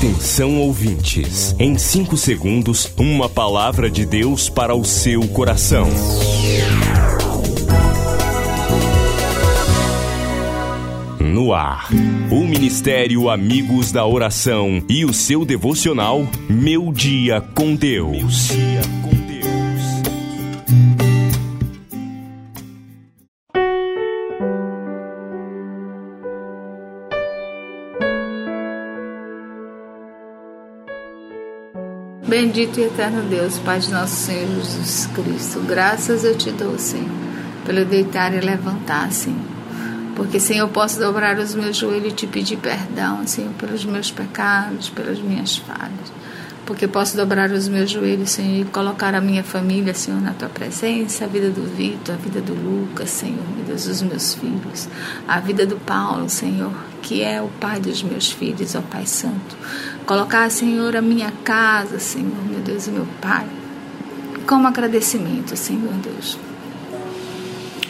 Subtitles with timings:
[0.00, 5.86] Atenção ouvintes, em 5 segundos, uma palavra de Deus para o seu coração.
[11.20, 11.90] No ar,
[12.30, 18.48] o Ministério Amigos da Oração e o seu devocional Meu Dia com Deus.
[32.50, 37.08] Bendito e eterno Deus, Pai de nosso Senhor Jesus Cristo, graças eu te dou, Senhor,
[37.64, 39.38] pelo deitar e levantar, Senhor.
[40.16, 44.10] Porque, Senhor, eu posso dobrar os meus joelhos e te pedir perdão, Senhor, pelos meus
[44.10, 46.12] pecados, pelas minhas falhas.
[46.70, 50.48] Porque posso dobrar os meus joelhos, Senhor, e colocar a minha família, Senhor, na tua
[50.48, 54.88] presença, a vida do Vitor, a vida do Lucas, Senhor, meu Deus, dos meus filhos,
[55.26, 59.56] a vida do Paulo, Senhor, que é o pai dos meus filhos, ó Pai Santo.
[60.06, 63.48] Colocar, Senhor, a minha casa, Senhor, meu Deus e meu Pai,
[64.46, 66.38] como agradecimento, Senhor Deus,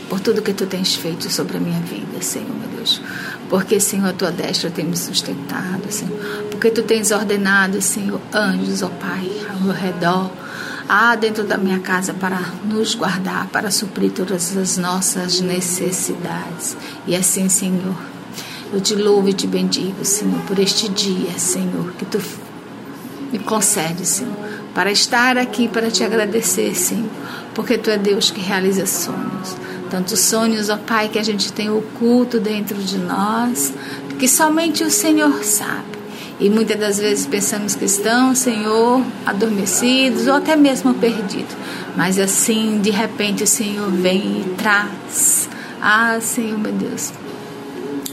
[0.09, 3.03] por tudo que tu tens feito sobre a minha vida, Senhor, meu Deus.
[3.51, 6.17] Porque, Senhor, a tua destra tem me sustentado, Senhor.
[6.51, 10.31] Porque tu tens ordenado, Senhor, anjos, ó Pai, ao meu redor,
[10.89, 16.77] ah, dentro da minha casa para nos guardar, para suprir todas as nossas necessidades.
[17.09, 17.97] E assim, Senhor,
[18.73, 22.23] eu te louvo e te bendigo, Senhor, por este dia, Senhor, que tu
[23.33, 24.35] me concede, Senhor,
[24.73, 27.11] para estar aqui, para te agradecer, Senhor,
[27.53, 29.57] porque tu é Deus que realiza sonhos.
[29.91, 33.73] Tantos sonhos, ó Pai, que a gente tem oculto dentro de nós,
[34.19, 35.99] que somente o Senhor sabe.
[36.39, 41.55] E muitas das vezes pensamos que estão, Senhor, adormecidos ou até mesmo perdidos.
[41.97, 45.49] Mas assim, de repente, o Senhor vem e traz.
[45.83, 47.13] Ah, Senhor, meu Deus,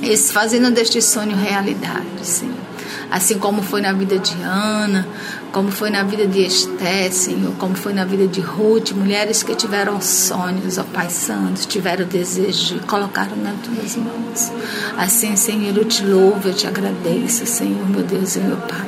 [0.01, 2.66] esse, fazendo deste sonho realidade, Senhor.
[3.09, 5.07] Assim como foi na vida de Ana,
[5.51, 9.55] como foi na vida de Esté, Senhor, como foi na vida de Ruth, mulheres que
[9.55, 14.51] tiveram sonhos, ó Pai Santo, tiveram desejo e colocaram nas tuas mãos.
[14.97, 18.85] Assim, Senhor, eu te louvo, eu te agradeço, Senhor, meu Deus e meu Pai.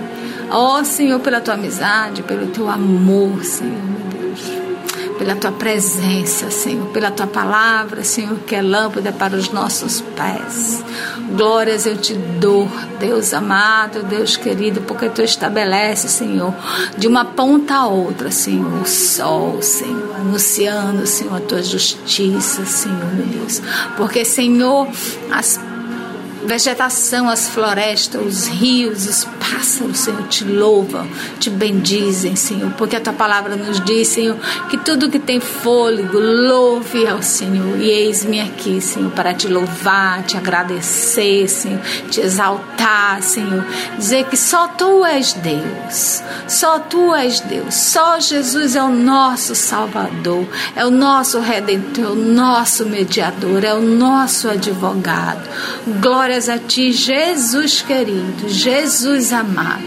[0.51, 4.68] Ó Senhor, pela tua amizade, pelo teu amor, Senhor, meu Deus
[5.19, 10.81] pela tua presença, Senhor, pela tua palavra, Senhor, que é lâmpada para os nossos pés.
[11.35, 16.55] Glórias eu te dou, Deus amado, Deus querido, porque tu estabeleces, Senhor,
[16.97, 23.13] de uma ponta a outra, Senhor, o sol, Senhor, anunciando, Senhor, a tua justiça, Senhor,
[23.13, 23.61] meu Deus.
[23.97, 24.87] Porque, Senhor,
[25.29, 25.59] as
[26.45, 31.07] vegetação, as florestas, os rios, os pássaros, Senhor, te louvam,
[31.39, 34.37] te bendizem, Senhor, porque a tua palavra nos diz, Senhor,
[34.69, 37.79] que tudo que tem fôlego, louve ao Senhor.
[37.79, 43.65] E eis-me aqui, Senhor, para te louvar, te agradecer, Senhor, te exaltar, Senhor,
[43.97, 49.55] dizer que só tu és Deus, só tu és Deus, só Jesus é o nosso
[49.55, 55.47] Salvador, é o nosso Redentor, é o nosso mediador, é o nosso advogado.
[55.99, 59.83] Glória glórias a ti, Jesus querido, Jesus amado.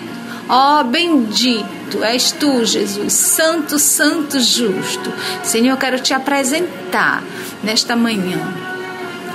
[0.48, 5.12] Ó oh, bendito és tu, Jesus, santo, santo, justo.
[5.44, 7.22] Senhor, eu quero te apresentar
[7.62, 8.40] nesta manhã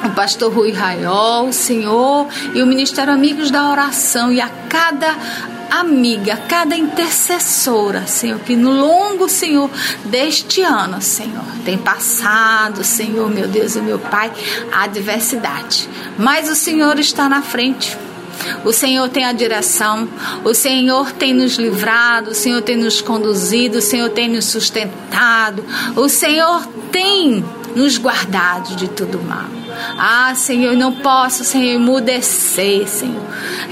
[0.04, 5.16] o pastor Rui Raiol, o Senhor e o Ministério Amigos da Oração e a cada
[5.70, 9.70] amiga, cada intercessora, Senhor, que no longo, Senhor,
[10.06, 14.32] deste ano, Senhor, tem passado, Senhor, meu Deus e meu Pai,
[14.72, 15.90] a adversidade.
[16.18, 17.98] Mas o Senhor está na frente.
[18.64, 20.08] O Senhor tem a direção,
[20.44, 25.66] o Senhor tem nos livrado, o Senhor tem nos conduzido, o Senhor tem nos sustentado,
[25.96, 27.44] o Senhor tem
[27.76, 29.67] nos guardado de todo mal.
[29.98, 33.24] Ah, Senhor, não posso, Senhor, emudecer, Senhor.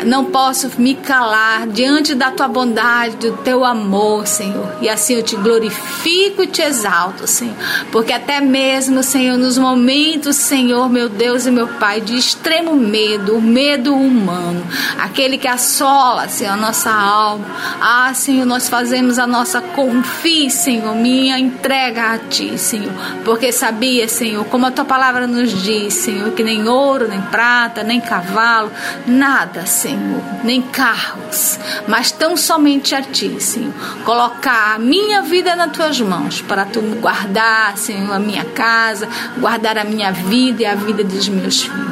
[0.06, 4.76] Não posso me calar diante da tua bondade, do teu amor, Senhor.
[4.82, 7.56] E assim eu te glorifico e te exalto, Senhor.
[7.92, 13.38] Porque até mesmo, Senhor, nos momentos, Senhor, meu Deus e meu Pai, de extremo medo,
[13.38, 14.66] o medo humano,
[15.00, 17.46] aquele que assola, Senhor, a nossa alma.
[17.82, 22.92] Ah, Senhor, nós fazemos a nossa confia, Senhor, minha entrega a ti, Senhor.
[23.24, 27.84] Porque sabia, Senhor, como a tua palavra nos diz, Senhor, que nem ouro, nem prata,
[27.84, 28.72] nem cavalo,
[29.08, 33.74] nada, Senhor, nem carros, mas tão somente a Ti, Senhor.
[34.04, 39.08] Colocar a minha vida nas Tuas mãos, para Tu guardar, Senhor, a minha casa,
[39.38, 41.85] guardar a minha vida e a vida dos meus filhos.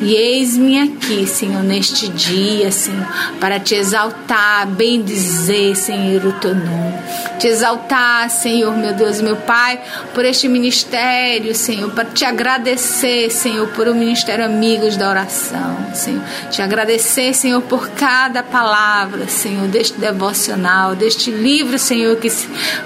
[0.00, 3.06] E eis-me aqui, Senhor, neste dia, Senhor,
[3.38, 6.94] para te exaltar, bem dizer, Senhor, o teu nome.
[7.38, 9.80] Te exaltar, Senhor, meu Deus, meu Pai,
[10.14, 16.22] por este ministério, Senhor, para te agradecer, Senhor, por o ministério Amigos da Oração, Senhor.
[16.50, 22.30] Te agradecer, Senhor, por cada palavra, Senhor, deste devocional, deste livro, Senhor, que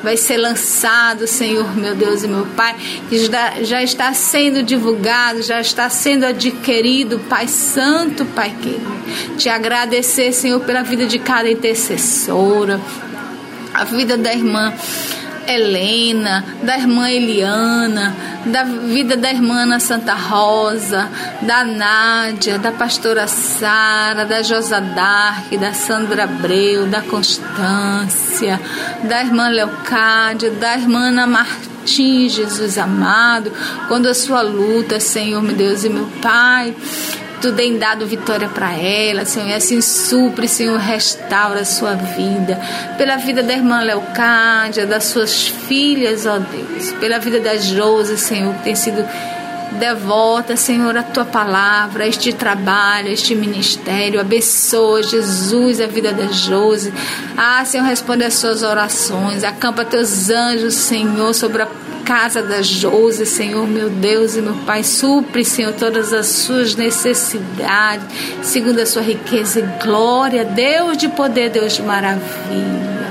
[0.02, 2.74] vai ser lançado, Senhor, meu Deus e meu Pai,
[3.08, 3.18] que
[3.64, 9.36] já está sendo divulgado, já está sendo adquirido, Pai Santo, Pai querido.
[9.36, 12.80] Te agradecer, Senhor, pela vida de cada intercessora,
[13.72, 14.72] a vida da irmã.
[15.46, 18.14] Helena, da irmã Eliana,
[18.46, 21.08] da vida da irmã Ana Santa Rosa,
[21.42, 28.60] da Nádia, da pastora Sara, da Josa Dark, da Sandra Abreu, da Constância,
[29.02, 33.52] da irmã Leocádia, da irmã Ana Martins, Jesus amado,
[33.88, 36.74] quando a sua luta, Senhor, meu Deus e meu Pai,
[37.40, 42.58] tu tem dado vitória para ela, Senhor, e assim supre, Senhor, restaura a sua vida,
[42.96, 48.54] pela vida da irmã Leocádia, das suas filhas, ó Deus, pela vida da Josi, Senhor,
[48.54, 49.04] que tem sido
[49.72, 54.20] devota, Senhor, a tua palavra, este trabalho, este ministério.
[54.20, 56.92] Abençoa, Jesus, a vida da Josi.
[57.36, 59.44] Ah, Senhor, responde as suas orações.
[59.44, 61.68] Acampa teus anjos, Senhor, sobre a
[62.04, 64.84] casa da Jose, Senhor, meu Deus e meu Pai.
[64.84, 68.06] Supre, Senhor, todas as suas necessidades,
[68.42, 70.44] segundo a sua riqueza e glória.
[70.44, 73.03] Deus de poder, Deus de maravilha.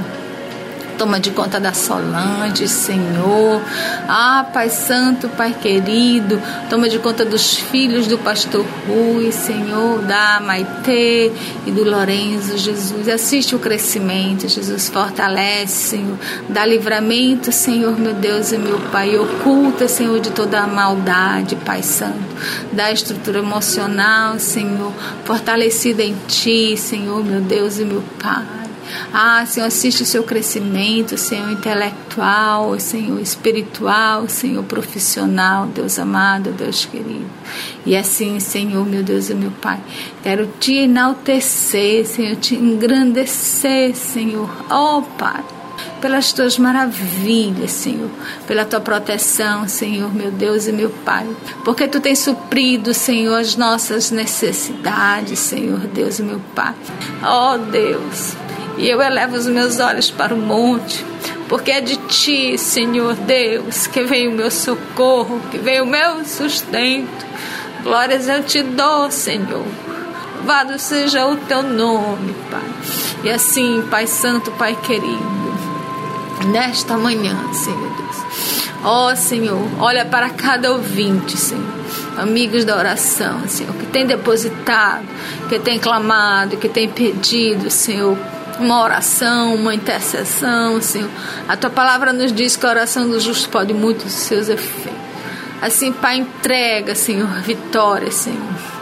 [1.03, 3.61] Toma de conta da Solange, Senhor.
[4.07, 6.41] Ah, Pai Santo, Pai querido.
[6.69, 11.29] Toma de conta dos filhos do pastor Rui, Senhor, da Maitê
[11.67, 13.09] e do Lorenzo, Jesus.
[13.09, 14.87] Assiste o crescimento, Jesus.
[14.87, 16.17] Fortalece, Senhor.
[16.47, 19.17] Dá livramento, Senhor, meu Deus e meu Pai.
[19.17, 22.33] Oculta, Senhor, de toda a maldade, Pai Santo.
[22.71, 24.93] Dá estrutura emocional, Senhor.
[25.25, 28.62] Fortalecida em Ti, Senhor, meu Deus e meu Pai.
[29.13, 36.85] Ah, Senhor, assiste o seu crescimento, Senhor, intelectual, Senhor, espiritual, Senhor, profissional, Deus amado, Deus
[36.85, 37.29] querido.
[37.85, 39.79] E assim, Senhor, meu Deus e meu Pai,
[40.21, 44.49] quero te enaltecer, Senhor, te engrandecer, Senhor.
[44.69, 45.43] Oh, Pai
[46.03, 48.09] pelas tuas maravilhas, Senhor,
[48.45, 51.25] pela tua proteção, Senhor, meu Deus e meu Pai,
[51.63, 56.75] porque tu tens suprido, Senhor, as nossas necessidades, Senhor, Deus e meu Pai.
[57.23, 58.35] Oh, Deus,
[58.77, 61.05] e eu elevo os meus olhos para o monte,
[61.47, 66.25] porque é de ti, Senhor Deus, que vem o meu socorro, que vem o meu
[66.25, 67.25] sustento.
[67.83, 69.65] Glórias eu te dou, Senhor.
[70.37, 72.61] Louvado seja o teu nome, Pai.
[73.23, 75.57] E assim, Pai Santo, Pai querido,
[76.47, 78.63] nesta manhã, Senhor Deus.
[78.83, 81.83] Ó oh, Senhor, olha para cada ouvinte, Senhor
[82.17, 85.05] amigos da oração, Senhor, que tem depositado,
[85.49, 88.17] que tem clamado, que tem pedido, Senhor,
[88.59, 91.09] uma oração, uma intercessão, Senhor.
[91.47, 95.01] A tua palavra nos diz que a oração do justo pode muito dos seus efeitos.
[95.61, 98.72] Assim, Pai, entrega, Senhor, vitória, Senhor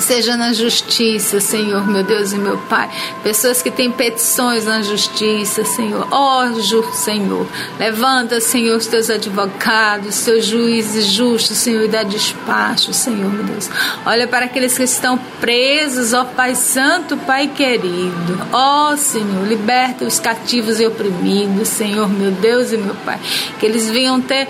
[0.00, 2.88] seja na justiça, Senhor, meu Deus e meu Pai.
[3.22, 6.06] Pessoas que têm petições na justiça, Senhor.
[6.10, 7.46] Ó, oh, Senhor,
[7.78, 13.44] levanta, Senhor, os teus advogados, os teus juízes justos, Senhor, e dá despacho, Senhor, meu
[13.44, 13.70] Deus.
[14.04, 18.38] Olha para aqueles que estão presos, ó Pai Santo, Pai querido.
[18.52, 23.18] Ó, Senhor, liberta os cativos e oprimidos, Senhor, meu Deus e meu Pai.
[23.58, 24.48] Que eles venham ter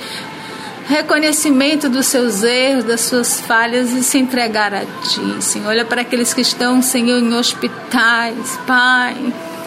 [0.86, 5.68] reconhecimento dos seus erros, das suas falhas e se entregar a Ti, Senhor.
[5.68, 9.16] Olha para aqueles que estão, Senhor, em hospitais, Pai.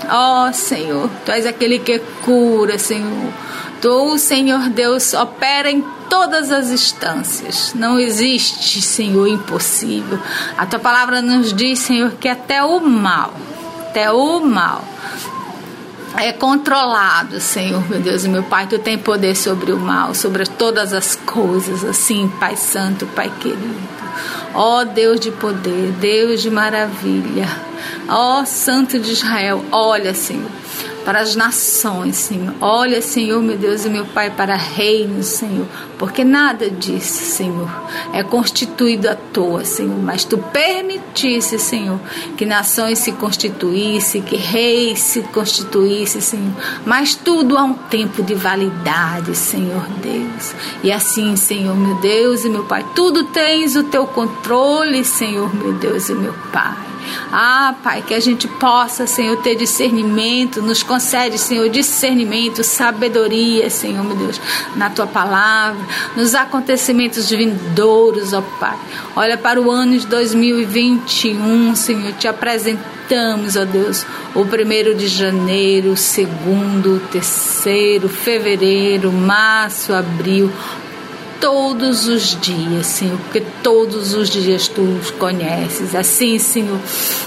[0.09, 3.33] Ó oh, Senhor, Tu és aquele que cura, Senhor.
[3.81, 7.73] Tu, Senhor Deus, opera em todas as instâncias.
[7.75, 10.19] Não existe, Senhor, impossível.
[10.57, 13.33] A Tua palavra nos diz, Senhor, que até o mal,
[13.89, 14.83] até o mal
[16.21, 18.67] é controlado, Senhor, meu Deus e meu Pai.
[18.67, 23.99] Tu tem poder sobre o mal, sobre todas as coisas, assim, Pai Santo, Pai querido.
[24.53, 27.47] Ó Deus de poder, Deus de maravilha.
[28.07, 30.49] Ó Santo de Israel, olha, Senhor
[31.09, 32.53] para as nações, Senhor.
[32.61, 35.65] Olha, Senhor, meu Deus e meu Pai, para reinos, Senhor,
[35.97, 37.67] porque nada disso, Senhor,
[38.13, 41.99] é constituído à toa, Senhor, mas tu permitisse, Senhor,
[42.37, 46.53] que nações se constituíssem, que reis se constituíssem, Senhor,
[46.85, 50.53] mas tudo há um tempo de validade, Senhor Deus.
[50.83, 55.73] E assim, Senhor, meu Deus e meu Pai, tudo tens o teu controle, Senhor, meu
[55.73, 56.88] Deus e meu Pai.
[57.32, 64.03] Ah, Pai, que a gente possa, Senhor, ter discernimento, nos concede, Senhor, discernimento, sabedoria, Senhor,
[64.03, 64.41] meu Deus,
[64.75, 65.79] na tua palavra,
[66.15, 68.77] nos acontecimentos vindouros, ó Pai.
[69.15, 75.91] Olha para o ano de 2021, Senhor, te apresentamos, ó Deus, o primeiro de janeiro,
[75.91, 80.51] o segundo, o terceiro, fevereiro, março, abril,
[81.39, 85.96] todos os dias, Senhor, porque todos os dias tu os conheces.
[85.96, 86.79] Assim, Senhor,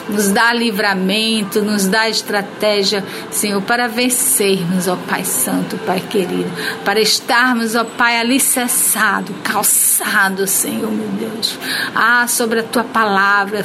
[0.08, 6.50] nos dá livramento, nos dá estratégia, Senhor, para vencermos, ó Pai Santo, Pai querido,
[6.84, 11.58] para estarmos, ó Pai, alicerçado, calçado, Senhor, meu Deus.
[11.94, 13.64] Ah, sobre a tua palavra,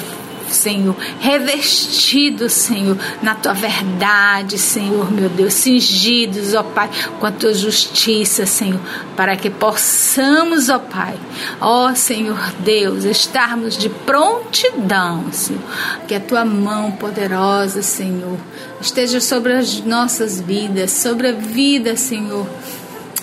[0.54, 6.90] Senhor, revestidos, Senhor, na tua verdade, Senhor, meu Deus, cingidos, ó Pai,
[7.20, 8.80] com a tua justiça, Senhor,
[9.16, 11.16] para que possamos, ó Pai,
[11.60, 15.62] ó Senhor Deus, estarmos de prontidão, Senhor,
[16.08, 18.38] que a tua mão poderosa, Senhor,
[18.82, 22.48] esteja sobre as nossas vidas, sobre a vida, Senhor,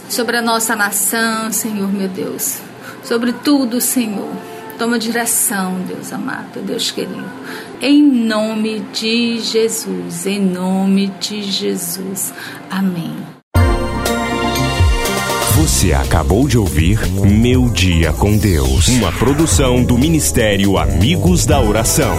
[0.09, 2.59] sobre a nossa nação, Senhor, meu Deus,
[3.03, 7.25] sobre tudo, Senhor Toma direção, Deus amado, Deus querido.
[7.81, 12.33] Em nome de Jesus, em nome de Jesus.
[12.71, 13.15] Amém.
[15.57, 22.15] Você acabou de ouvir Meu Dia com Deus, uma produção do Ministério Amigos da Oração.